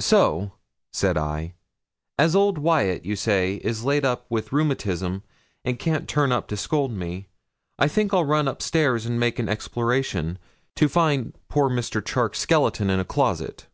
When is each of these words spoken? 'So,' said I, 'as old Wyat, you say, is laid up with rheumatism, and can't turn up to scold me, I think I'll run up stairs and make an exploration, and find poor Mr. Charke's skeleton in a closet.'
'So,' 0.00 0.52
said 0.94 1.18
I, 1.18 1.52
'as 2.18 2.34
old 2.34 2.56
Wyat, 2.56 3.04
you 3.04 3.16
say, 3.16 3.56
is 3.56 3.84
laid 3.84 4.02
up 4.02 4.24
with 4.30 4.50
rheumatism, 4.50 5.22
and 5.62 5.78
can't 5.78 6.08
turn 6.08 6.32
up 6.32 6.48
to 6.48 6.56
scold 6.56 6.90
me, 6.90 7.28
I 7.78 7.86
think 7.86 8.14
I'll 8.14 8.24
run 8.24 8.48
up 8.48 8.62
stairs 8.62 9.04
and 9.04 9.20
make 9.20 9.38
an 9.38 9.46
exploration, 9.50 10.38
and 10.80 10.90
find 10.90 11.34
poor 11.50 11.68
Mr. 11.68 12.02
Charke's 12.02 12.38
skeleton 12.38 12.88
in 12.88 12.98
a 12.98 13.04
closet.' 13.04 13.66